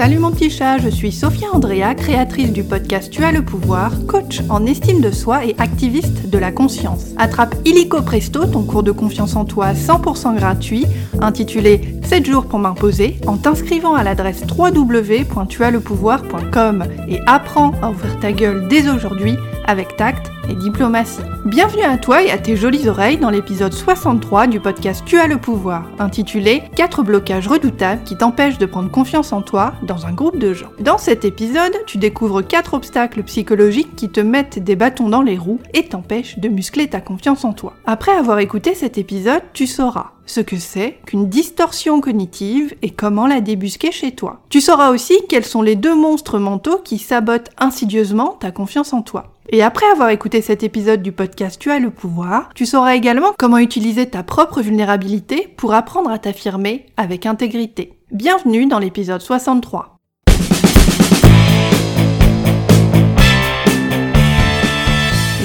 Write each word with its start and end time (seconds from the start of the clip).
Salut 0.00 0.18
mon 0.18 0.30
petit 0.30 0.48
chat, 0.48 0.78
je 0.78 0.88
suis 0.88 1.12
Sophia 1.12 1.48
Andrea, 1.52 1.94
créatrice 1.94 2.54
du 2.54 2.64
podcast 2.64 3.12
Tu 3.12 3.22
as 3.22 3.32
le 3.32 3.44
pouvoir, 3.44 3.92
coach 4.06 4.40
en 4.48 4.64
estime 4.64 5.02
de 5.02 5.10
soi 5.10 5.44
et 5.44 5.54
activiste 5.58 6.30
de 6.30 6.38
la 6.38 6.52
conscience. 6.52 7.08
Attrape 7.18 7.54
illico 7.66 8.00
presto 8.00 8.46
ton 8.46 8.62
cours 8.62 8.82
de 8.82 8.92
confiance 8.92 9.36
en 9.36 9.44
toi 9.44 9.74
100% 9.74 10.36
gratuit, 10.36 10.86
intitulé 11.20 11.99
7 12.10 12.26
jours 12.26 12.46
pour 12.46 12.58
m'imposer, 12.58 13.16
en 13.28 13.36
t'inscrivant 13.36 13.94
à 13.94 14.02
l'adresse 14.02 14.42
www.tuaslepouvoir.com 14.58 16.84
et 17.08 17.20
apprends 17.28 17.70
à 17.80 17.90
ouvrir 17.90 18.18
ta 18.18 18.32
gueule 18.32 18.66
dès 18.66 18.88
aujourd'hui 18.88 19.36
avec 19.64 19.94
tact 19.94 20.28
et 20.48 20.56
diplomatie. 20.56 21.20
Bienvenue 21.44 21.84
à 21.84 21.98
toi 21.98 22.24
et 22.24 22.32
à 22.32 22.38
tes 22.38 22.56
jolies 22.56 22.88
oreilles 22.88 23.18
dans 23.18 23.30
l'épisode 23.30 23.72
63 23.72 24.48
du 24.48 24.58
podcast 24.58 25.04
Tu 25.06 25.20
as 25.20 25.28
le 25.28 25.38
pouvoir, 25.38 25.84
intitulé 26.00 26.64
4 26.74 27.04
blocages 27.04 27.46
redoutables 27.46 28.02
qui 28.02 28.16
t'empêchent 28.16 28.58
de 28.58 28.66
prendre 28.66 28.90
confiance 28.90 29.32
en 29.32 29.42
toi 29.42 29.74
dans 29.84 30.06
un 30.06 30.12
groupe 30.12 30.40
de 30.40 30.52
gens. 30.52 30.72
Dans 30.80 30.98
cet 30.98 31.24
épisode, 31.24 31.76
tu 31.86 31.98
découvres 31.98 32.44
4 32.44 32.74
obstacles 32.74 33.22
psychologiques 33.22 33.94
qui 33.94 34.08
te 34.08 34.18
mettent 34.18 34.58
des 34.58 34.74
bâtons 34.74 35.10
dans 35.10 35.22
les 35.22 35.38
roues 35.38 35.60
et 35.74 35.84
t'empêchent 35.84 36.40
de 36.40 36.48
muscler 36.48 36.88
ta 36.88 37.00
confiance 37.00 37.44
en 37.44 37.52
toi. 37.52 37.74
Après 37.86 38.10
avoir 38.10 38.40
écouté 38.40 38.74
cet 38.74 38.98
épisode, 38.98 39.42
tu 39.52 39.68
sauras 39.68 40.06
ce 40.30 40.40
que 40.40 40.56
c'est 40.56 40.98
qu'une 41.06 41.28
distorsion 41.28 42.00
cognitive 42.00 42.74
et 42.82 42.90
comment 42.90 43.26
la 43.26 43.40
débusquer 43.40 43.90
chez 43.92 44.12
toi. 44.12 44.40
Tu 44.48 44.60
sauras 44.60 44.90
aussi 44.90 45.14
quels 45.28 45.44
sont 45.44 45.62
les 45.62 45.76
deux 45.76 45.94
monstres 45.94 46.38
mentaux 46.38 46.78
qui 46.78 46.98
sabotent 46.98 47.50
insidieusement 47.58 48.36
ta 48.40 48.52
confiance 48.52 48.92
en 48.92 49.02
toi. 49.02 49.34
Et 49.48 49.62
après 49.62 49.86
avoir 49.86 50.10
écouté 50.10 50.40
cet 50.42 50.62
épisode 50.62 51.02
du 51.02 51.10
podcast 51.10 51.60
Tu 51.60 51.70
as 51.70 51.80
le 51.80 51.90
pouvoir, 51.90 52.50
tu 52.54 52.66
sauras 52.66 52.94
également 52.94 53.32
comment 53.36 53.58
utiliser 53.58 54.06
ta 54.06 54.22
propre 54.22 54.62
vulnérabilité 54.62 55.52
pour 55.56 55.74
apprendre 55.74 56.10
à 56.10 56.18
t'affirmer 56.18 56.86
avec 56.96 57.26
intégrité. 57.26 57.98
Bienvenue 58.12 58.66
dans 58.66 58.78
l'épisode 58.78 59.20
63. 59.20 59.96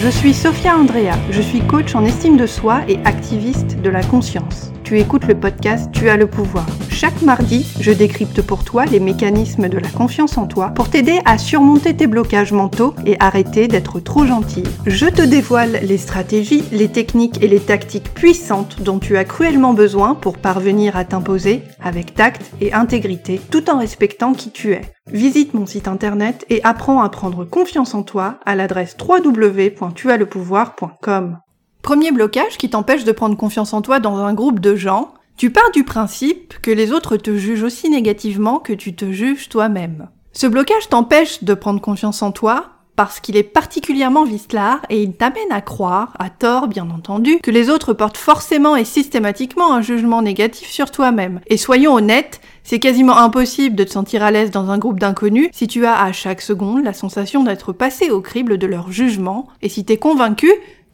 Je 0.03 0.09
suis 0.11 0.35
Sophia 0.35 0.77
Andrea, 0.77 1.17
je 1.31 1.41
suis 1.41 1.61
coach 1.61 1.95
en 1.95 2.05
estime 2.05 2.37
de 2.37 2.45
soi 2.45 2.81
et 2.87 2.99
activiste 3.05 3.81
de 3.81 3.89
la 3.89 4.03
conscience. 4.03 4.74
Tu 4.85 4.99
écoutes 4.99 5.25
le 5.25 5.33
podcast 5.33 5.89
Tu 5.91 6.09
as 6.09 6.15
le 6.15 6.27
pouvoir. 6.27 6.67
Chaque 6.91 7.23
mardi, 7.23 7.65
je 7.79 7.91
décrypte 7.91 8.43
pour 8.43 8.63
toi 8.63 8.85
les 8.85 8.99
mécanismes 8.99 9.67
de 9.67 9.79
la 9.79 9.89
confiance 9.89 10.37
en 10.37 10.45
toi 10.45 10.69
pour 10.75 10.91
t'aider 10.91 11.21
à 11.25 11.39
surmonter 11.39 11.97
tes 11.97 12.05
blocages 12.05 12.51
mentaux 12.51 12.93
et 13.03 13.17
arrêter 13.19 13.67
d'être 13.67 13.99
trop 13.99 14.27
gentil. 14.27 14.61
Je 14.85 15.07
te 15.07 15.23
dévoile 15.23 15.79
les 15.81 15.97
stratégies, 15.97 16.63
les 16.71 16.87
techniques 16.87 17.41
et 17.41 17.47
les 17.47 17.59
tactiques 17.59 18.13
puissantes 18.13 18.83
dont 18.83 18.99
tu 18.99 19.17
as 19.17 19.25
cruellement 19.25 19.73
besoin 19.73 20.13
pour 20.13 20.37
parvenir 20.37 20.95
à 20.95 21.03
t'imposer 21.03 21.63
avec 21.81 22.13
tact 22.13 22.51
et 22.61 22.71
intégrité 22.71 23.41
tout 23.49 23.71
en 23.71 23.79
respectant 23.79 24.33
qui 24.33 24.51
tu 24.51 24.73
es. 24.73 24.83
Visite 25.11 25.55
mon 25.55 25.65
site 25.65 25.87
internet 25.87 26.45
et 26.51 26.63
apprends 26.63 27.01
à 27.01 27.09
prendre 27.09 27.43
confiance 27.43 27.95
en 27.95 28.03
toi 28.03 28.37
à 28.45 28.55
l'adresse 28.55 28.95
www.tuaslepouvoir.com. 29.01 31.39
Premier 31.85 32.11
blocage 32.11 32.57
qui 32.57 32.67
t'empêche 32.67 33.03
de 33.03 33.11
prendre 33.11 33.37
confiance 33.37 33.71
en 33.71 33.83
toi 33.83 33.99
dans 33.99 34.17
un 34.17 34.33
groupe 34.33 34.59
de 34.59 34.75
gens, 34.75 35.13
tu 35.37 35.51
pars 35.51 35.69
du 35.69 35.83
principe 35.83 36.55
que 36.63 36.71
les 36.71 36.91
autres 36.91 37.15
te 37.15 37.37
jugent 37.37 37.61
aussi 37.61 37.91
négativement 37.91 38.57
que 38.57 38.73
tu 38.73 38.95
te 38.95 39.11
juges 39.11 39.49
toi-même. 39.49 40.09
Ce 40.33 40.47
blocage 40.47 40.89
t'empêche 40.89 41.43
de 41.43 41.53
prendre 41.53 41.79
confiance 41.79 42.23
en 42.23 42.31
toi 42.31 42.69
parce 42.95 43.19
qu'il 43.19 43.37
est 43.37 43.43
particulièrement 43.43 44.23
vicelard 44.23 44.79
et 44.89 45.03
il 45.03 45.13
t'amène 45.13 45.51
à 45.51 45.61
croire, 45.61 46.15
à 46.17 46.31
tort 46.31 46.67
bien 46.67 46.89
entendu, 46.89 47.37
que 47.43 47.51
les 47.51 47.69
autres 47.69 47.93
portent 47.93 48.17
forcément 48.17 48.75
et 48.75 48.85
systématiquement 48.85 49.71
un 49.71 49.81
jugement 49.81 50.23
négatif 50.23 50.69
sur 50.69 50.89
toi-même. 50.89 51.39
Et 51.45 51.57
soyons 51.57 51.93
honnêtes, 51.93 52.41
c'est 52.63 52.79
quasiment 52.79 53.17
impossible 53.17 53.75
de 53.75 53.83
te 53.83 53.91
sentir 53.91 54.23
à 54.23 54.31
l'aise 54.31 54.49
dans 54.49 54.71
un 54.71 54.79
groupe 54.79 54.99
d'inconnus 54.99 55.49
si 55.51 55.67
tu 55.67 55.85
as 55.85 56.01
à 56.01 56.11
chaque 56.13 56.41
seconde 56.41 56.83
la 56.83 56.93
sensation 56.93 57.43
d'être 57.43 57.73
passé 57.73 58.09
au 58.09 58.21
crible 58.21 58.57
de 58.57 58.65
leur 58.65 58.91
jugement 58.91 59.49
et 59.61 59.69
si 59.69 59.85
t'es 59.85 59.97
convaincu 59.97 60.51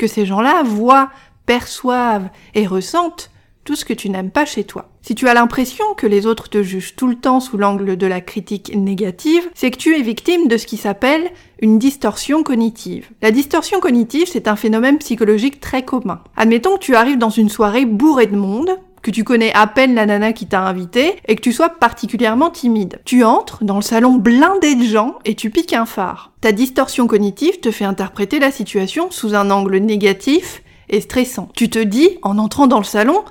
ces 0.07 0.25
gens-là 0.25 0.63
voient, 0.63 1.09
perçoivent 1.45 2.29
et 2.53 2.65
ressentent 2.67 3.31
tout 3.63 3.75
ce 3.75 3.85
que 3.85 3.93
tu 3.93 4.09
n'aimes 4.09 4.31
pas 4.31 4.45
chez 4.45 4.63
toi. 4.63 4.89
Si 5.01 5.15
tu 5.15 5.27
as 5.27 5.33
l'impression 5.33 5.85
que 5.95 6.07
les 6.07 6.25
autres 6.25 6.49
te 6.49 6.63
jugent 6.63 6.95
tout 6.95 7.07
le 7.07 7.15
temps 7.15 7.39
sous 7.39 7.57
l'angle 7.57 7.95
de 7.95 8.07
la 8.07 8.21
critique 8.21 8.75
négative, 8.75 9.49
c'est 9.53 9.71
que 9.71 9.77
tu 9.77 9.95
es 9.95 10.01
victime 10.01 10.47
de 10.47 10.57
ce 10.57 10.65
qui 10.65 10.77
s'appelle 10.77 11.29
une 11.59 11.79
distorsion 11.79 12.43
cognitive. 12.43 13.09
La 13.21 13.31
distorsion 13.31 13.79
cognitive, 13.79 14.27
c'est 14.31 14.47
un 14.47 14.55
phénomène 14.55 14.97
psychologique 14.97 15.59
très 15.59 15.83
commun. 15.83 16.21
Admettons 16.37 16.75
que 16.75 16.83
tu 16.83 16.95
arrives 16.95 17.17
dans 17.17 17.29
une 17.29 17.49
soirée 17.49 17.85
bourrée 17.85 18.27
de 18.27 18.35
monde, 18.35 18.77
que 19.01 19.11
tu 19.11 19.23
connais 19.23 19.53
à 19.53 19.67
peine 19.67 19.95
la 19.95 20.05
nana 20.05 20.33
qui 20.33 20.47
t'a 20.47 20.61
invité 20.61 21.15
et 21.27 21.35
que 21.35 21.41
tu 21.41 21.51
sois 21.51 21.69
particulièrement 21.69 22.49
timide. 22.49 22.99
Tu 23.05 23.23
entres 23.23 23.63
dans 23.63 23.77
le 23.77 23.81
salon 23.81 24.13
blindé 24.13 24.75
de 24.75 24.83
gens 24.83 25.15
et 25.25 25.35
tu 25.35 25.49
piques 25.49 25.73
un 25.73 25.85
phare. 25.85 26.31
Ta 26.41 26.51
distorsion 26.51 27.07
cognitive 27.07 27.59
te 27.59 27.71
fait 27.71 27.85
interpréter 27.85 28.39
la 28.39 28.51
situation 28.51 29.11
sous 29.11 29.35
un 29.35 29.49
angle 29.51 29.77
négatif 29.77 30.63
et 30.89 31.01
stressant. 31.01 31.49
Tu 31.55 31.69
te 31.69 31.79
dis, 31.79 32.09
en 32.21 32.37
entrant 32.37 32.67
dans 32.67 32.79
le 32.79 32.83
salon, 32.83 33.23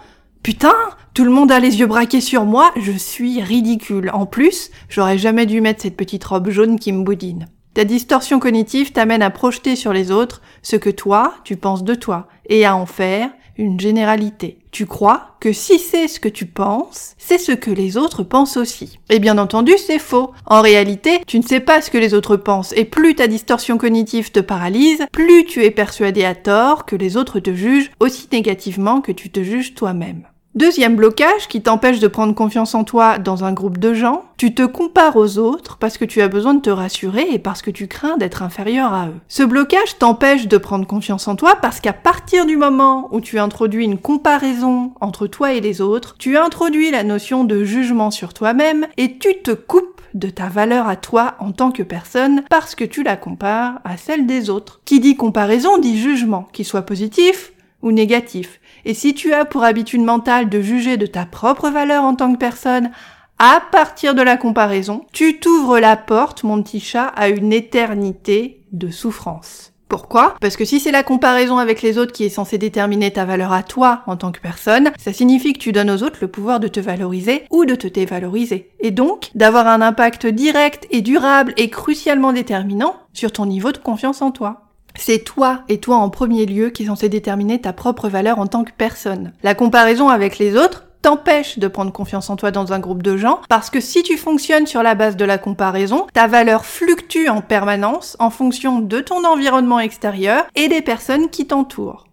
Putain, 0.42 0.75
tout 1.12 1.25
le 1.25 1.31
monde 1.31 1.53
a 1.53 1.60
les 1.60 1.81
yeux 1.81 1.87
braqués 1.87 2.22
sur 2.22 2.47
moi, 2.47 2.72
je 2.76 2.92
suis 2.92 3.42
ridicule. 3.42 4.10
En 4.14 4.25
plus, 4.25 4.70
j'aurais 4.88 5.19
jamais 5.19 5.44
dû 5.44 5.60
mettre 5.60 5.82
cette 5.82 5.98
petite 5.98 6.25
robe 6.25 6.48
jaune 6.48 6.78
qui 6.78 6.92
me 6.92 7.04
boudine. 7.04 7.47
Ta 7.75 7.84
distorsion 7.84 8.41
cognitive 8.41 8.92
t'amène 8.92 9.22
à 9.22 9.28
projeter 9.28 9.76
sur 9.76 9.92
les 9.92 10.10
autres 10.10 10.41
ce 10.62 10.76
que 10.76 10.88
toi, 10.88 11.34
tu 11.44 11.56
penses 11.56 11.84
de 11.84 11.94
toi, 11.94 12.26
et 12.48 12.64
à 12.64 12.75
en 12.75 12.87
faire 12.87 13.31
une 13.58 13.78
généralité. 13.78 14.59
Tu 14.70 14.86
crois 14.86 15.36
que 15.41 15.53
si 15.53 15.78
c'est 15.78 16.06
ce 16.06 16.20
que 16.20 16.28
tu 16.28 16.47
penses, 16.47 17.14
c'est 17.19 17.38
ce 17.38 17.53
que 17.53 17.70
les 17.70 17.97
autres 17.97 18.22
pensent 18.22 18.56
aussi. 18.56 18.98
Et 19.08 19.19
bien 19.19 19.38
entendu, 19.38 19.72
c'est 19.76 19.98
faux. 19.98 20.32
En 20.47 20.60
réalité, 20.60 21.20
tu 21.26 21.38
ne 21.38 21.44
sais 21.44 21.60
pas 21.60 21.82
ce 21.82 21.91
que 21.91 21.98
les 21.98 22.14
autres 22.14 22.36
pensent, 22.36 22.72
et 22.76 22.84
plus 22.84 23.14
ta 23.14 23.26
distorsion 23.26 23.78
cognitive 23.78 24.31
te 24.31 24.41
paralyse, 24.41 25.04
plus 25.12 25.44
tu 25.44 25.64
es 25.64 25.70
persuadé 25.70 26.25
à 26.25 26.34
tort 26.34 26.86
que 26.86 26.97
les 26.97 27.16
autres 27.16 27.41
te 27.41 27.53
jugent 27.53 27.91
aussi 27.98 28.28
négativement 28.31 29.00
que 29.00 29.12
tu 29.12 29.31
te 29.31 29.42
juges 29.42 29.75
toi-même. 29.75 30.30
Deuxième 30.56 30.97
blocage 30.97 31.47
qui 31.49 31.62
t'empêche 31.62 32.00
de 32.00 32.09
prendre 32.09 32.34
confiance 32.34 32.75
en 32.75 32.83
toi 32.83 33.19
dans 33.19 33.44
un 33.44 33.53
groupe 33.53 33.78
de 33.78 33.94
gens, 33.94 34.25
tu 34.37 34.53
te 34.53 34.66
compares 34.66 35.15
aux 35.15 35.38
autres 35.38 35.77
parce 35.77 35.97
que 35.97 36.05
tu 36.05 36.21
as 36.22 36.27
besoin 36.28 36.55
de 36.55 36.61
te 36.61 36.71
rassurer 36.71 37.25
et 37.31 37.38
parce 37.38 37.62
que 37.62 37.71
tu 37.71 37.87
crains 37.87 38.16
d'être 38.16 38.43
inférieur 38.43 38.93
à 38.93 39.06
eux. 39.06 39.21
Ce 39.28 39.44
blocage 39.44 39.99
t'empêche 40.00 40.49
de 40.49 40.56
prendre 40.56 40.88
confiance 40.88 41.28
en 41.28 41.37
toi 41.37 41.55
parce 41.62 41.78
qu'à 41.78 41.93
partir 41.93 42.47
du 42.47 42.56
moment 42.56 43.09
où 43.12 43.21
tu 43.21 43.38
introduis 43.38 43.84
une 43.84 43.99
comparaison 43.99 44.91
entre 45.00 45.28
toi 45.28 45.53
et 45.53 45.61
les 45.61 45.81
autres, 45.81 46.16
tu 46.19 46.37
introduis 46.37 46.91
la 46.91 47.05
notion 47.05 47.44
de 47.44 47.62
jugement 47.62 48.11
sur 48.11 48.34
toi-même 48.34 48.88
et 48.97 49.19
tu 49.19 49.41
te 49.43 49.53
coupes 49.53 50.00
de 50.15 50.31
ta 50.31 50.49
valeur 50.49 50.88
à 50.88 50.97
toi 50.97 51.34
en 51.38 51.53
tant 51.53 51.71
que 51.71 51.84
personne 51.84 52.43
parce 52.50 52.75
que 52.75 52.84
tu 52.84 53.05
la 53.05 53.17
compares 53.17 53.78
à 53.84 53.97
celle 53.97 54.27
des 54.27 54.50
autres. 54.50 54.81
Qui 54.84 54.99
dit 54.99 55.15
comparaison 55.15 55.78
dit 55.78 55.97
jugement, 55.97 56.49
qu'il 56.53 56.65
soit 56.65 56.82
positif 56.82 57.53
ou 57.83 57.93
négatif. 57.93 58.61
Et 58.85 58.95
si 58.95 59.15
tu 59.15 59.33
as 59.33 59.45
pour 59.45 59.65
habitude 59.65 60.03
mentale 60.03 60.49
de 60.49 60.61
juger 60.61 60.97
de 60.97 61.07
ta 61.07 61.27
propre 61.27 61.71
valeur 61.71 62.05
en 62.05 62.15
tant 62.15 62.33
que 62.33 62.39
personne 62.39 62.91
à 63.39 63.63
partir 63.73 64.15
de 64.15 64.23
la 64.23 64.37
comparaison, 64.37 65.07
tu 65.13 65.41
t'ouvres 65.41 65.79
la 65.79 65.97
porte, 65.97 66.45
mon 66.45 66.63
petit 66.63 66.81
chat, 66.81 67.07
à 67.07 67.29
une 67.31 67.53
éternité 67.53 68.61
de 68.73 68.91
souffrance. 68.91 69.73
Pourquoi? 69.91 70.37
Parce 70.41 70.57
que 70.57 70.65
si 70.65 70.79
c'est 70.79 70.93
la 70.93 71.03
comparaison 71.03 71.59
avec 71.59 71.83
les 71.83 71.99
autres 71.99 72.13
qui 72.13 72.25
est 72.25 72.29
censée 72.29 72.59
déterminer 72.59 73.11
ta 73.11 73.25
valeur 73.25 73.53
à 73.53 73.65
toi 73.65 74.03
en 74.07 74.17
tant 74.17 74.31
que 74.31 74.41
personne, 74.41 74.93
ça 74.97 75.12
signifie 75.12 75.53
que 75.53 75.59
tu 75.59 75.73
donnes 75.73 75.91
aux 75.91 76.05
autres 76.05 76.19
le 76.21 76.29
pouvoir 76.29 76.61
de 76.61 76.69
te 76.69 76.79
valoriser 76.79 77.43
ou 77.51 77.65
de 77.65 77.75
te 77.75 77.89
dévaloriser. 77.89 78.71
Et 78.79 78.93
donc, 78.93 79.31
d'avoir 79.35 79.67
un 79.67 79.83
impact 79.83 80.29
direct 80.29 80.87
et 80.93 81.01
durable 81.01 81.55
et 81.57 81.71
crucialement 81.71 82.33
déterminant 82.33 82.95
sur 83.12 83.33
ton 83.33 83.47
niveau 83.47 83.73
de 83.73 83.79
confiance 83.79 84.23
en 84.23 84.31
toi. 84.31 84.69
C'est 85.03 85.25
toi 85.25 85.62
et 85.71 85.78
toi 85.78 85.97
en 85.97 86.11
premier 86.11 86.44
lieu 86.44 86.69
qui 86.69 86.83
est 86.83 86.87
censé 86.87 87.09
déterminer 87.09 87.59
ta 87.59 87.72
propre 87.72 88.11
valeur 88.11 88.38
en 88.38 88.47
tant 88.47 88.65
que 88.65 88.72
personne. 88.77 89.33
La 89.43 89.55
comparaison 89.55 90.11
avec 90.11 90.38
les 90.38 90.56
autres 90.56 90.84
t'empêche 91.00 91.59
de 91.59 91.69
prendre 91.69 91.91
confiance 91.91 92.28
en 92.28 92.37
toi 92.37 92.50
dans 92.50 92.75
un 92.75 92.81
groupe 92.81 93.02
de 93.02 93.17
gens 93.17 93.41
parce 93.49 93.70
que 93.70 93.81
si 93.81 94.02
tu 94.02 94.19
fonctionnes 94.19 94.67
sur 94.67 94.82
la 94.82 94.94
base 94.94 95.17
de 95.17 95.25
la 95.25 95.38
comparaison, 95.38 96.06
ta 96.12 96.26
valeur 96.26 96.67
fluctue 96.67 97.31
en 97.31 97.41
permanence 97.41 98.14
en 98.20 98.29
fonction 98.29 98.81
de 98.81 99.00
ton 99.00 99.25
environnement 99.25 99.81
extérieur 99.81 100.44
et 100.55 100.69
des 100.69 100.82
personnes 100.82 101.31
qui 101.31 101.47
t'entourent. 101.47 102.05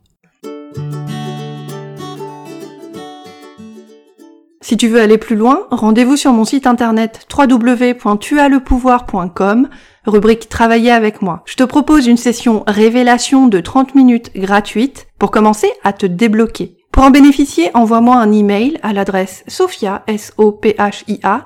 Si 4.67 4.75
tu 4.75 4.89
veux 4.89 4.99
aller 4.99 5.17
plus 5.17 5.37
loin, 5.37 5.65
rendez-vous 5.71 6.17
sur 6.17 6.33
mon 6.33 6.43
site 6.43 6.67
internet 6.67 7.25
www.tuaslepouvoir.com, 7.33 9.69
rubrique 10.05 10.49
Travailler 10.49 10.91
avec 10.91 11.21
moi. 11.21 11.41
Je 11.45 11.55
te 11.55 11.63
propose 11.63 12.05
une 12.05 12.17
session 12.17 12.65
révélation 12.67 13.47
de 13.47 13.61
30 13.61 13.95
minutes 13.95 14.31
gratuite 14.35 15.07
pour 15.19 15.31
commencer 15.31 15.71
à 15.85 15.93
te 15.93 16.05
débloquer. 16.05 16.75
Pour 16.91 17.03
en 17.03 17.11
bénéficier, 17.11 17.71
envoie-moi 17.75 18.17
un 18.17 18.33
email 18.33 18.77
à 18.83 18.91
l'adresse 18.91 19.45
sophia, 19.47 20.03
s 20.05 20.33
o 20.35 20.51
p 20.51 20.75
h 20.77 21.05
i 21.07 21.21
a. 21.23 21.45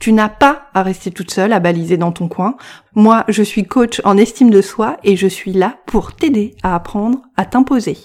Tu 0.00 0.12
n'as 0.14 0.28
pas 0.30 0.62
à 0.72 0.82
rester 0.82 1.10
toute 1.10 1.30
seule 1.30 1.52
à 1.52 1.60
baliser 1.60 1.98
dans 1.98 2.12
ton 2.12 2.28
coin. 2.28 2.56
Moi, 2.94 3.24
je 3.28 3.42
suis 3.42 3.64
coach 3.64 4.00
en 4.04 4.16
estime 4.16 4.48
de 4.48 4.62
soi 4.62 4.96
et 5.04 5.16
je 5.16 5.26
suis 5.26 5.52
là 5.52 5.74
pour 5.84 6.14
t'aider 6.14 6.54
à 6.62 6.74
apprendre 6.74 7.18
à 7.36 7.44
t'imposer. 7.44 7.98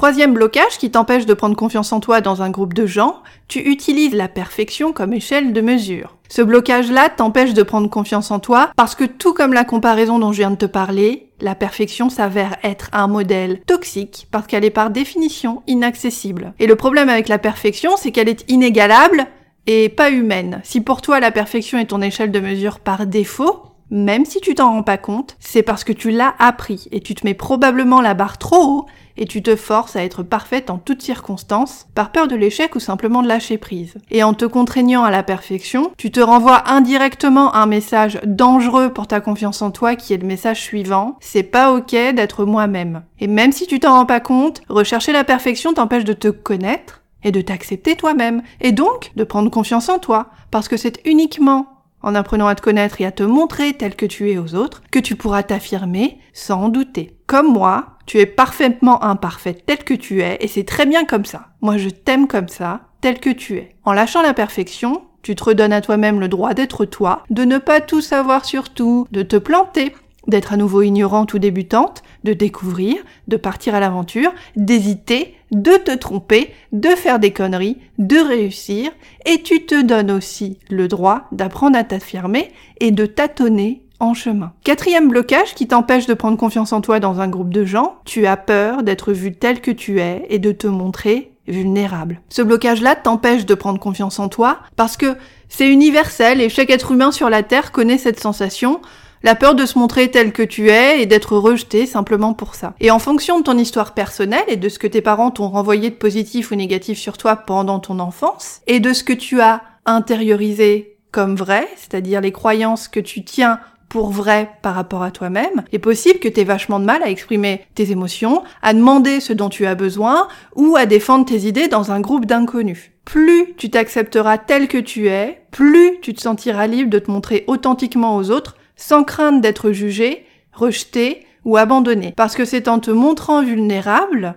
Troisième 0.00 0.32
blocage 0.32 0.78
qui 0.78 0.90
t'empêche 0.90 1.26
de 1.26 1.34
prendre 1.34 1.54
confiance 1.54 1.92
en 1.92 2.00
toi 2.00 2.22
dans 2.22 2.40
un 2.40 2.48
groupe 2.48 2.72
de 2.72 2.86
gens, 2.86 3.16
tu 3.48 3.58
utilises 3.58 4.14
la 4.14 4.28
perfection 4.28 4.94
comme 4.94 5.12
échelle 5.12 5.52
de 5.52 5.60
mesure. 5.60 6.16
Ce 6.30 6.40
blocage-là 6.40 7.10
t'empêche 7.10 7.52
de 7.52 7.62
prendre 7.62 7.90
confiance 7.90 8.30
en 8.30 8.38
toi 8.38 8.70
parce 8.76 8.94
que 8.94 9.04
tout 9.04 9.34
comme 9.34 9.52
la 9.52 9.64
comparaison 9.64 10.18
dont 10.18 10.32
je 10.32 10.38
viens 10.38 10.52
de 10.52 10.56
te 10.56 10.64
parler, 10.64 11.28
la 11.42 11.54
perfection 11.54 12.08
s'avère 12.08 12.56
être 12.62 12.88
un 12.94 13.08
modèle 13.08 13.60
toxique 13.66 14.26
parce 14.30 14.46
qu'elle 14.46 14.64
est 14.64 14.70
par 14.70 14.88
définition 14.88 15.62
inaccessible. 15.66 16.54
Et 16.58 16.66
le 16.66 16.76
problème 16.76 17.10
avec 17.10 17.28
la 17.28 17.36
perfection, 17.36 17.90
c'est 17.98 18.10
qu'elle 18.10 18.30
est 18.30 18.50
inégalable 18.50 19.26
et 19.66 19.90
pas 19.90 20.08
humaine. 20.08 20.62
Si 20.64 20.80
pour 20.80 21.02
toi 21.02 21.20
la 21.20 21.30
perfection 21.30 21.78
est 21.78 21.88
ton 21.88 22.00
échelle 22.00 22.32
de 22.32 22.40
mesure 22.40 22.80
par 22.80 23.06
défaut, 23.06 23.64
même 23.90 24.24
si 24.24 24.40
tu 24.40 24.54
t'en 24.54 24.70
rends 24.70 24.82
pas 24.82 24.98
compte, 24.98 25.36
c'est 25.40 25.64
parce 25.64 25.84
que 25.84 25.92
tu 25.92 26.10
l'as 26.10 26.34
appris 26.38 26.86
et 26.92 27.00
tu 27.00 27.14
te 27.14 27.26
mets 27.26 27.34
probablement 27.34 28.00
la 28.00 28.14
barre 28.14 28.38
trop 28.38 28.62
haut 28.62 28.86
et 29.16 29.26
tu 29.26 29.42
te 29.42 29.56
forces 29.56 29.96
à 29.96 30.04
être 30.04 30.22
parfaite 30.22 30.70
en 30.70 30.78
toutes 30.78 31.02
circonstances 31.02 31.86
par 31.94 32.12
peur 32.12 32.28
de 32.28 32.36
l'échec 32.36 32.74
ou 32.74 32.80
simplement 32.80 33.22
de 33.22 33.28
lâcher 33.28 33.58
prise. 33.58 33.94
Et 34.10 34.22
en 34.22 34.34
te 34.34 34.44
contraignant 34.44 35.04
à 35.04 35.10
la 35.10 35.22
perfection, 35.22 35.92
tu 35.96 36.10
te 36.10 36.20
renvoies 36.20 36.62
indirectement 36.70 37.54
un 37.54 37.66
message 37.66 38.20
dangereux 38.24 38.92
pour 38.92 39.06
ta 39.06 39.20
confiance 39.20 39.62
en 39.62 39.70
toi 39.70 39.96
qui 39.96 40.14
est 40.14 40.18
le 40.18 40.26
message 40.26 40.60
suivant, 40.60 41.16
c'est 41.20 41.42
pas 41.42 41.72
ok 41.72 41.92
d'être 42.14 42.44
moi-même. 42.44 43.02
Et 43.18 43.26
même 43.26 43.52
si 43.52 43.66
tu 43.66 43.80
t'en 43.80 43.92
rends 43.92 44.06
pas 44.06 44.20
compte, 44.20 44.62
rechercher 44.68 45.12
la 45.12 45.24
perfection 45.24 45.74
t'empêche 45.74 46.04
de 46.04 46.12
te 46.12 46.28
connaître 46.28 47.02
et 47.22 47.32
de 47.32 47.40
t'accepter 47.40 47.96
toi-même, 47.96 48.42
et 48.60 48.72
donc 48.72 49.12
de 49.16 49.24
prendre 49.24 49.50
confiance 49.50 49.88
en 49.88 49.98
toi, 49.98 50.30
parce 50.50 50.68
que 50.68 50.76
c'est 50.76 51.00
uniquement 51.04 51.66
en 52.02 52.14
apprenant 52.14 52.46
à 52.46 52.54
te 52.54 52.62
connaître 52.62 53.00
et 53.00 53.04
à 53.04 53.12
te 53.12 53.22
montrer 53.22 53.74
tel 53.74 53.94
que 53.94 54.06
tu 54.06 54.30
es 54.30 54.38
aux 54.38 54.54
autres, 54.54 54.82
que 54.90 54.98
tu 54.98 55.16
pourras 55.16 55.42
t'affirmer 55.42 56.18
sans 56.32 56.68
douter. 56.68 57.16
Comme 57.26 57.52
moi, 57.52 57.89
tu 58.10 58.18
es 58.18 58.26
parfaitement 58.26 59.04
imparfait 59.04 59.54
tel 59.54 59.84
que 59.84 59.94
tu 59.94 60.20
es 60.20 60.36
et 60.40 60.48
c'est 60.48 60.64
très 60.64 60.84
bien 60.84 61.04
comme 61.04 61.24
ça. 61.24 61.50
Moi 61.60 61.76
je 61.78 61.90
t'aime 61.90 62.26
comme 62.26 62.48
ça, 62.48 62.80
tel 63.00 63.20
que 63.20 63.30
tu 63.30 63.56
es. 63.56 63.76
En 63.84 63.92
lâchant 63.92 64.20
la 64.20 64.34
perfection, 64.34 65.02
tu 65.22 65.36
te 65.36 65.44
redonnes 65.44 65.72
à 65.72 65.80
toi-même 65.80 66.18
le 66.18 66.26
droit 66.26 66.52
d'être 66.52 66.84
toi, 66.86 67.22
de 67.30 67.44
ne 67.44 67.58
pas 67.58 67.80
tout 67.80 68.00
savoir 68.00 68.44
sur 68.44 68.70
tout, 68.70 69.06
de 69.12 69.22
te 69.22 69.36
planter, 69.36 69.94
d'être 70.26 70.52
à 70.52 70.56
nouveau 70.56 70.82
ignorante 70.82 71.34
ou 71.34 71.38
débutante, 71.38 72.02
de 72.24 72.32
découvrir, 72.32 72.96
de 73.28 73.36
partir 73.36 73.76
à 73.76 73.80
l'aventure, 73.80 74.32
d'hésiter, 74.56 75.36
de 75.52 75.76
te 75.76 75.94
tromper, 75.94 76.52
de 76.72 76.88
faire 76.88 77.20
des 77.20 77.32
conneries, 77.32 77.78
de 77.98 78.18
réussir, 78.18 78.90
et 79.24 79.40
tu 79.42 79.66
te 79.66 79.80
donnes 79.80 80.10
aussi 80.10 80.58
le 80.68 80.88
droit 80.88 81.28
d'apprendre 81.30 81.78
à 81.78 81.84
t'affirmer 81.84 82.50
et 82.80 82.90
de 82.90 83.06
tâtonner 83.06 83.84
en 84.00 84.14
chemin. 84.14 84.52
Quatrième 84.64 85.08
blocage 85.08 85.54
qui 85.54 85.68
t'empêche 85.68 86.06
de 86.06 86.14
prendre 86.14 86.36
confiance 86.36 86.72
en 86.72 86.80
toi 86.80 87.00
dans 87.00 87.20
un 87.20 87.28
groupe 87.28 87.52
de 87.52 87.64
gens, 87.64 87.96
tu 88.04 88.26
as 88.26 88.36
peur 88.36 88.82
d'être 88.82 89.12
vu 89.12 89.32
tel 89.32 89.60
que 89.60 89.70
tu 89.70 90.00
es 90.00 90.26
et 90.28 90.38
de 90.38 90.52
te 90.52 90.66
montrer 90.66 91.32
vulnérable. 91.46 92.20
Ce 92.28 92.42
blocage-là 92.42 92.96
t'empêche 92.96 93.46
de 93.46 93.54
prendre 93.54 93.78
confiance 93.78 94.18
en 94.18 94.28
toi 94.28 94.58
parce 94.76 94.96
que 94.96 95.16
c'est 95.48 95.68
universel 95.68 96.40
et 96.40 96.48
chaque 96.48 96.70
être 96.70 96.92
humain 96.92 97.12
sur 97.12 97.30
la 97.30 97.42
Terre 97.42 97.72
connaît 97.72 97.98
cette 97.98 98.20
sensation 98.20 98.80
la 99.22 99.34
peur 99.34 99.54
de 99.54 99.66
se 99.66 99.78
montrer 99.78 100.10
tel 100.10 100.32
que 100.32 100.42
tu 100.42 100.70
es 100.70 101.02
et 101.02 101.06
d'être 101.06 101.36
rejeté 101.36 101.86
simplement 101.86 102.32
pour 102.32 102.54
ça. 102.54 102.74
Et 102.80 102.90
en 102.90 102.98
fonction 102.98 103.38
de 103.38 103.44
ton 103.44 103.58
histoire 103.58 103.92
personnelle 103.92 104.44
et 104.48 104.56
de 104.56 104.68
ce 104.68 104.78
que 104.78 104.86
tes 104.86 105.02
parents 105.02 105.30
t'ont 105.30 105.48
renvoyé 105.48 105.90
de 105.90 105.94
positif 105.94 106.50
ou 106.50 106.54
négatif 106.54 106.98
sur 106.98 107.18
toi 107.18 107.36
pendant 107.36 107.80
ton 107.80 107.98
enfance, 107.98 108.62
et 108.66 108.80
de 108.80 108.92
ce 108.92 109.04
que 109.04 109.12
tu 109.12 109.40
as 109.40 109.62
intériorisé 109.84 110.96
comme 111.12 111.36
vrai, 111.36 111.68
c'est-à-dire 111.76 112.20
les 112.20 112.32
croyances 112.32 112.88
que 112.88 113.00
tu 113.00 113.24
tiens 113.24 113.58
pour 113.90 114.10
vrai 114.10 114.52
par 114.62 114.76
rapport 114.76 115.02
à 115.02 115.10
toi-même, 115.10 115.64
il 115.72 115.76
est 115.76 115.80
possible 115.80 116.20
que 116.20 116.28
tu 116.28 116.40
aies 116.40 116.44
vachement 116.44 116.78
de 116.78 116.84
mal 116.84 117.02
à 117.02 117.10
exprimer 117.10 117.66
tes 117.74 117.90
émotions, 117.90 118.44
à 118.62 118.72
demander 118.72 119.18
ce 119.18 119.32
dont 119.32 119.48
tu 119.50 119.66
as 119.66 119.74
besoin 119.74 120.28
ou 120.54 120.76
à 120.76 120.86
défendre 120.86 121.26
tes 121.26 121.40
idées 121.40 121.66
dans 121.66 121.90
un 121.90 122.00
groupe 122.00 122.24
d'inconnus. 122.24 122.92
Plus 123.04 123.52
tu 123.56 123.68
t'accepteras 123.68 124.38
tel 124.38 124.68
que 124.68 124.78
tu 124.78 125.08
es, 125.08 125.42
plus 125.50 125.98
tu 126.00 126.14
te 126.14 126.20
sentiras 126.20 126.68
libre 126.68 126.88
de 126.88 127.00
te 127.00 127.10
montrer 127.10 127.44
authentiquement 127.48 128.16
aux 128.16 128.30
autres 128.30 128.56
sans 128.76 129.02
crainte 129.02 129.40
d'être 129.40 129.72
jugé, 129.72 130.24
rejeté 130.52 131.26
ou 131.44 131.56
abandonné. 131.56 132.14
Parce 132.16 132.36
que 132.36 132.44
c'est 132.44 132.68
en 132.68 132.78
te 132.78 132.92
montrant 132.92 133.42
vulnérable 133.42 134.36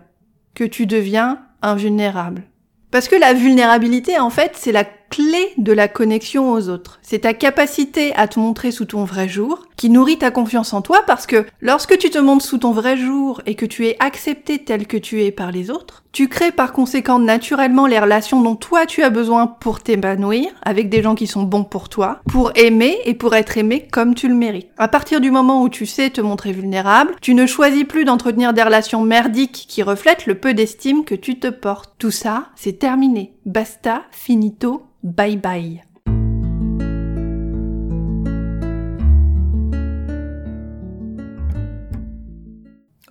que 0.56 0.64
tu 0.64 0.88
deviens 0.88 1.40
invulnérable. 1.62 2.42
Parce 2.90 3.08
que 3.08 3.16
la 3.16 3.34
vulnérabilité, 3.34 4.20
en 4.20 4.32
fait, 4.32 4.54
c'est 4.56 4.72
la 4.72 4.84
clé 5.14 5.54
de 5.60 5.74
la 5.74 5.88
connexion 5.88 6.52
aux 6.52 6.70
autres. 6.70 7.00
C'est 7.04 7.20
ta 7.20 7.36
capacité 7.36 8.16
à 8.16 8.28
te 8.28 8.40
montrer 8.40 8.72
sous 8.72 8.86
ton 8.86 9.04
vrai 9.04 9.30
jour 9.30 9.68
qui 9.76 9.92
nourrit 9.92 10.18
ta 10.18 10.32
confiance 10.32 10.74
en 10.74 10.82
toi 10.82 11.04
parce 11.06 11.28
que 11.28 11.46
lorsque 11.62 12.00
tu 12.00 12.10
te 12.10 12.18
montres 12.18 12.44
sous 12.44 12.58
ton 12.58 12.72
vrai 12.72 12.98
jour 12.98 13.40
et 13.46 13.54
que 13.54 13.68
tu 13.68 13.86
es 13.86 13.96
accepté 14.00 14.58
tel 14.58 14.88
que 14.88 14.98
tu 14.98 15.22
es 15.22 15.32
par 15.32 15.52
les 15.52 15.70
autres, 15.70 16.04
tu 16.14 16.30
crées 16.30 16.52
par 16.52 16.74
conséquent 16.74 17.20
naturellement 17.20 17.86
les 17.86 18.00
relations 18.00 18.42
dont 18.42 18.56
toi 18.56 18.88
tu 18.88 19.04
as 19.04 19.12
besoin 19.12 19.46
pour 19.46 19.82
t'épanouir 19.82 20.50
avec 20.64 20.90
des 20.90 21.04
gens 21.04 21.14
qui 21.14 21.28
sont 21.28 21.44
bons 21.44 21.64
pour 21.64 21.90
toi, 21.90 22.22
pour 22.32 22.52
aimer 22.56 22.98
et 23.06 23.14
pour 23.14 23.36
être 23.36 23.56
aimé 23.60 23.88
comme 23.92 24.16
tu 24.16 24.28
le 24.28 24.36
mérites. 24.36 24.70
À 24.78 24.88
partir 24.88 25.22
du 25.22 25.30
moment 25.30 25.62
où 25.62 25.70
tu 25.70 25.86
sais 25.86 26.10
te 26.10 26.22
montrer 26.22 26.54
vulnérable, 26.54 27.14
tu 27.22 27.36
ne 27.36 27.46
choisis 27.46 27.84
plus 27.84 28.06
d'entretenir 28.06 28.54
des 28.54 28.64
relations 28.64 29.04
merdiques 29.04 29.66
qui 29.68 29.84
reflètent 29.84 30.26
le 30.26 30.40
peu 30.40 30.56
d'estime 30.56 31.06
que 31.06 31.14
tu 31.14 31.38
te 31.38 31.50
portes. 31.50 31.94
Tout 32.00 32.10
ça, 32.10 32.48
c'est 32.56 32.80
terminé. 32.80 33.34
Basta, 33.46 34.04
finito, 34.12 34.82
Bye 35.04 35.36
bye. 35.36 35.84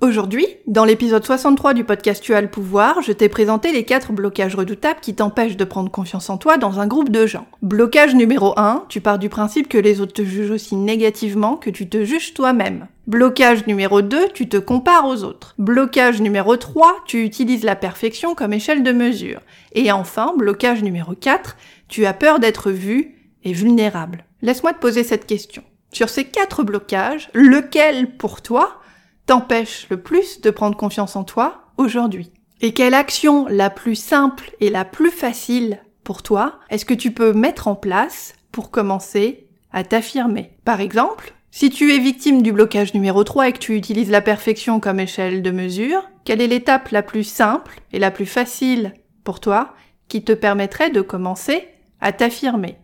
Aujourd'hui, 0.02 0.48
dans 0.66 0.84
l'épisode 0.84 1.24
63 1.24 1.74
du 1.74 1.84
podcast 1.84 2.20
Tu 2.20 2.34
as 2.34 2.40
le 2.40 2.50
pouvoir, 2.50 3.02
je 3.02 3.12
t'ai 3.12 3.28
présenté 3.28 3.70
les 3.70 3.84
quatre 3.84 4.12
blocages 4.12 4.56
redoutables 4.56 4.98
qui 5.00 5.14
t'empêchent 5.14 5.56
de 5.56 5.62
prendre 5.62 5.92
confiance 5.92 6.28
en 6.28 6.38
toi 6.38 6.58
dans 6.58 6.80
un 6.80 6.88
groupe 6.88 7.10
de 7.10 7.24
gens. 7.24 7.46
Blocage 7.62 8.16
numéro 8.16 8.52
1, 8.58 8.86
tu 8.88 9.00
pars 9.00 9.20
du 9.20 9.28
principe 9.28 9.68
que 9.68 9.78
les 9.78 10.00
autres 10.00 10.14
te 10.14 10.24
jugent 10.24 10.50
aussi 10.50 10.74
négativement 10.74 11.54
que 11.54 11.70
tu 11.70 11.88
te 11.88 12.04
juges 12.04 12.34
toi-même. 12.34 12.88
Blocage 13.06 13.68
numéro 13.68 14.02
2, 14.02 14.30
tu 14.34 14.48
te 14.48 14.56
compares 14.56 15.06
aux 15.06 15.22
autres. 15.22 15.54
Blocage 15.58 16.20
numéro 16.20 16.56
3, 16.56 17.04
tu 17.06 17.22
utilises 17.22 17.62
la 17.62 17.76
perfection 17.76 18.34
comme 18.34 18.54
échelle 18.54 18.82
de 18.82 18.90
mesure. 18.90 19.38
Et 19.72 19.92
enfin, 19.92 20.34
blocage 20.36 20.82
numéro 20.82 21.14
4, 21.14 21.56
tu 21.86 22.06
as 22.06 22.12
peur 22.12 22.40
d'être 22.40 22.72
vu 22.72 23.14
et 23.44 23.52
vulnérable. 23.52 24.24
Laisse-moi 24.40 24.72
te 24.72 24.80
poser 24.80 25.04
cette 25.04 25.26
question. 25.26 25.62
Sur 25.92 26.08
ces 26.08 26.24
quatre 26.24 26.64
blocages, 26.64 27.30
lequel 27.34 28.16
pour 28.16 28.42
toi 28.42 28.81
t'empêche 29.26 29.86
le 29.90 30.00
plus 30.00 30.40
de 30.40 30.50
prendre 30.50 30.76
confiance 30.76 31.16
en 31.16 31.24
toi 31.24 31.72
aujourd'hui 31.76 32.32
Et 32.60 32.72
quelle 32.72 32.94
action 32.94 33.46
la 33.48 33.70
plus 33.70 33.96
simple 33.96 34.50
et 34.60 34.70
la 34.70 34.84
plus 34.84 35.10
facile 35.10 35.82
pour 36.04 36.22
toi 36.22 36.60
est-ce 36.70 36.84
que 36.84 36.94
tu 36.94 37.12
peux 37.12 37.32
mettre 37.32 37.68
en 37.68 37.74
place 37.74 38.34
pour 38.50 38.70
commencer 38.70 39.48
à 39.72 39.84
t'affirmer? 39.84 40.56
Par 40.64 40.80
exemple, 40.80 41.34
si 41.50 41.68
tu 41.68 41.92
es 41.92 41.98
victime 41.98 42.42
du 42.42 42.50
blocage 42.50 42.94
numéro 42.94 43.24
3 43.24 43.48
et 43.48 43.52
que 43.52 43.58
tu 43.58 43.76
utilises 43.76 44.10
la 44.10 44.22
perfection 44.22 44.80
comme 44.80 45.00
échelle 45.00 45.42
de 45.42 45.50
mesure, 45.50 46.02
quelle 46.24 46.40
est 46.40 46.46
l'étape 46.46 46.88
la 46.88 47.02
plus 47.02 47.24
simple 47.24 47.80
et 47.92 47.98
la 47.98 48.10
plus 48.10 48.26
facile 48.26 48.94
pour 49.22 49.38
toi 49.38 49.74
qui 50.08 50.24
te 50.24 50.32
permettrait 50.32 50.90
de 50.90 51.02
commencer 51.02 51.68
à 52.00 52.12
t'affirmer? 52.12 52.78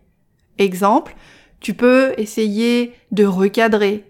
Exemple, 0.59 1.15
tu 1.59 1.73
peux 1.73 2.13
essayer 2.17 2.93
de 3.11 3.25
recadrer 3.25 4.08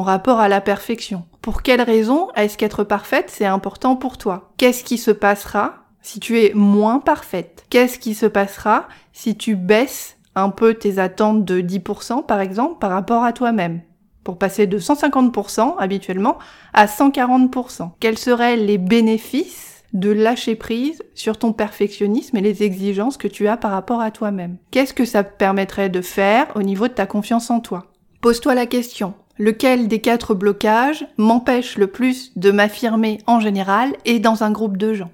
rapport 0.00 0.40
à 0.40 0.48
la 0.48 0.62
perfection. 0.62 1.24
Pour 1.42 1.62
quelle 1.62 1.82
raison 1.82 2.28
est-ce 2.34 2.56
qu'être 2.56 2.84
parfaite, 2.84 3.26
c'est 3.28 3.44
important 3.44 3.96
pour 3.96 4.16
toi? 4.16 4.52
Qu'est-ce 4.56 4.84
qui 4.84 4.96
se 4.96 5.10
passera 5.10 5.74
si 6.00 6.18
tu 6.18 6.40
es 6.40 6.52
moins 6.54 6.98
parfaite? 6.98 7.66
Qu'est-ce 7.68 7.98
qui 7.98 8.14
se 8.14 8.26
passera 8.26 8.88
si 9.12 9.36
tu 9.36 9.54
baisses 9.54 10.16
un 10.34 10.48
peu 10.48 10.74
tes 10.74 10.98
attentes 10.98 11.44
de 11.44 11.60
10% 11.60 12.24
par 12.24 12.40
exemple 12.40 12.78
par 12.80 12.90
rapport 12.90 13.24
à 13.24 13.34
toi-même? 13.34 13.82
Pour 14.24 14.38
passer 14.38 14.66
de 14.66 14.78
150% 14.78 15.74
habituellement 15.78 16.38
à 16.72 16.86
140%. 16.86 17.90
Quels 18.00 18.18
seraient 18.18 18.56
les 18.56 18.78
bénéfices 18.78 19.82
de 19.92 20.10
lâcher 20.10 20.54
prise 20.54 21.02
sur 21.14 21.38
ton 21.38 21.52
perfectionnisme 21.52 22.36
et 22.36 22.40
les 22.40 22.62
exigences 22.62 23.16
que 23.16 23.28
tu 23.28 23.48
as 23.48 23.56
par 23.56 23.72
rapport 23.72 24.00
à 24.00 24.10
toi-même? 24.10 24.56
Qu'est-ce 24.70 24.94
que 24.94 25.04
ça 25.04 25.22
permettrait 25.22 25.90
de 25.90 26.00
faire 26.00 26.46
au 26.54 26.62
niveau 26.62 26.88
de 26.88 26.94
ta 26.94 27.06
confiance 27.06 27.50
en 27.50 27.60
toi? 27.60 27.88
Pose-toi 28.20 28.54
la 28.54 28.66
question. 28.66 29.14
Lequel 29.38 29.88
des 29.88 30.00
quatre 30.00 30.34
blocages 30.34 31.06
m'empêche 31.16 31.78
le 31.78 31.86
plus 31.86 32.32
de 32.36 32.50
m'affirmer 32.50 33.18
en 33.26 33.40
général 33.40 33.96
et 34.04 34.18
dans 34.18 34.42
un 34.42 34.50
groupe 34.50 34.76
de 34.76 34.92
gens? 34.92 35.10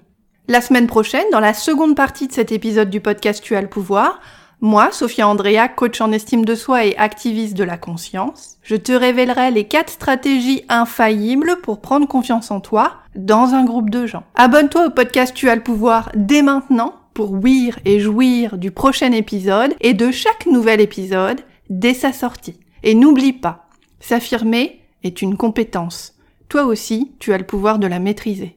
La 0.48 0.60
semaine 0.60 0.86
prochaine, 0.86 1.26
dans 1.30 1.40
la 1.40 1.54
seconde 1.54 1.94
partie 1.94 2.26
de 2.26 2.32
cet 2.32 2.52
épisode 2.52 2.90
du 2.90 3.00
podcast 3.00 3.42
Tu 3.42 3.54
as 3.54 3.62
le 3.62 3.68
pouvoir, 3.68 4.20
moi, 4.60 4.88
Sophia 4.90 5.28
Andrea, 5.28 5.68
coach 5.68 6.00
en 6.00 6.10
estime 6.10 6.44
de 6.44 6.56
soi 6.56 6.84
et 6.84 6.96
activiste 6.96 7.56
de 7.56 7.62
la 7.62 7.78
conscience, 7.78 8.56
je 8.64 8.74
te 8.74 8.90
révélerai 8.90 9.52
les 9.52 9.68
quatre 9.68 9.90
stratégies 9.90 10.64
infaillibles 10.68 11.58
pour 11.62 11.80
prendre 11.80 12.08
confiance 12.08 12.50
en 12.50 12.58
toi 12.58 12.94
dans 13.14 13.54
un 13.54 13.64
groupe 13.64 13.88
de 13.88 14.04
gens. 14.04 14.24
Abonne-toi 14.34 14.86
au 14.86 14.90
podcast 14.90 15.32
Tu 15.32 15.48
as 15.48 15.54
le 15.54 15.62
pouvoir 15.62 16.10
dès 16.16 16.42
maintenant 16.42 16.94
pour 17.14 17.30
ouïr 17.32 17.78
et 17.84 18.00
jouir 18.00 18.58
du 18.58 18.72
prochain 18.72 19.12
épisode 19.12 19.76
et 19.80 19.94
de 19.94 20.10
chaque 20.10 20.46
nouvel 20.46 20.80
épisode 20.80 21.40
dès 21.70 21.94
sa 21.94 22.12
sortie. 22.12 22.58
Et 22.82 22.96
n'oublie 22.96 23.32
pas, 23.32 23.67
s'affirmer 24.00 24.80
est 25.02 25.22
une 25.22 25.36
compétence. 25.36 26.14
Toi 26.48 26.64
aussi, 26.64 27.14
tu 27.18 27.32
as 27.32 27.38
le 27.38 27.46
pouvoir 27.46 27.78
de 27.78 27.86
la 27.86 27.98
maîtriser. 27.98 28.56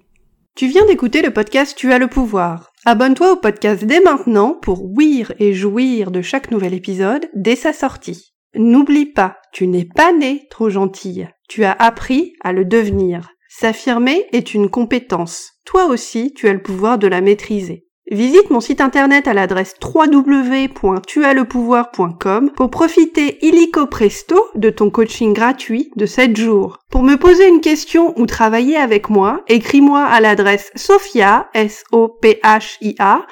Tu 0.55 0.67
viens 0.67 0.85
d'écouter 0.85 1.21
le 1.21 1.31
podcast 1.31 1.77
Tu 1.77 1.93
as 1.93 1.97
le 1.97 2.07
pouvoir. 2.07 2.71
Abonne-toi 2.85 3.33
au 3.33 3.35
podcast 3.35 3.85
dès 3.85 4.01
maintenant 4.01 4.53
pour 4.53 4.83
ouïr 4.83 5.33
et 5.39 5.53
jouir 5.53 6.11
de 6.11 6.21
chaque 6.21 6.51
nouvel 6.51 6.73
épisode 6.73 7.29
dès 7.33 7.55
sa 7.55 7.73
sortie. 7.73 8.33
N'oublie 8.55 9.05
pas, 9.05 9.37
tu 9.53 9.67
n'es 9.67 9.85
pas 9.85 10.11
né 10.11 10.47
trop 10.49 10.69
gentille. 10.69 11.29
Tu 11.47 11.63
as 11.63 11.71
appris 11.71 12.33
à 12.41 12.53
le 12.53 12.65
devenir. 12.65 13.29
S'affirmer 13.49 14.25
est 14.33 14.53
une 14.53 14.69
compétence. 14.69 15.51
Toi 15.65 15.85
aussi, 15.85 16.33
tu 16.33 16.47
as 16.47 16.53
le 16.53 16.61
pouvoir 16.61 16.97
de 16.97 17.07
la 17.07 17.21
maîtriser. 17.21 17.87
Visite 18.11 18.49
mon 18.49 18.59
site 18.59 18.81
internet 18.81 19.29
à 19.29 19.33
l'adresse 19.33 19.73
www.tuaslepouvoir.com 19.81 22.51
pour 22.57 22.69
profiter 22.69 23.37
illico 23.41 23.87
presto 23.87 24.49
de 24.53 24.69
ton 24.69 24.89
coaching 24.89 25.33
gratuit 25.33 25.91
de 25.95 26.05
7 26.05 26.35
jours. 26.35 26.79
Pour 26.89 27.03
me 27.03 27.15
poser 27.15 27.47
une 27.47 27.61
question 27.61 28.13
ou 28.19 28.25
travailler 28.25 28.75
avec 28.75 29.09
moi, 29.09 29.45
écris-moi 29.47 30.03
à 30.03 30.19
l'adresse 30.19 30.71
sophia, 30.75 31.47
s 31.53 31.85
o 31.93 32.09
p 32.09 32.41
h 32.43 32.79
i 32.81 32.97
a 32.99 33.25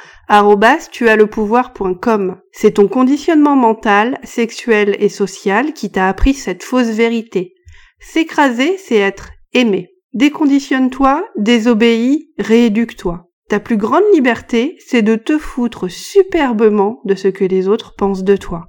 C'est 2.53 2.75
ton 2.75 2.88
conditionnement 2.88 3.57
mental, 3.57 4.17
sexuel 4.24 4.95
et 5.00 5.09
social 5.09 5.74
qui 5.74 5.91
t'a 5.91 6.07
appris 6.07 6.33
cette 6.33 6.63
fausse 6.63 6.88
vérité. 6.88 7.53
S'écraser, 8.00 8.77
c'est 8.77 8.95
être 8.95 9.31
aimé. 9.53 9.89
Déconditionne-toi, 10.13 11.25
désobéis, 11.36 12.29
rééduque-toi. 12.39 13.28
Ta 13.50 13.60
plus 13.60 13.77
grande 13.77 14.03
liberté, 14.13 14.77
c'est 14.77 15.01
de 15.01 15.15
te 15.15 15.39
foutre 15.39 15.89
superbement 15.89 17.01
de 17.06 17.15
ce 17.15 17.27
que 17.27 17.44
les 17.44 17.68
autres 17.68 17.96
pensent 17.96 18.24
de 18.24 18.38
toi. 18.38 18.68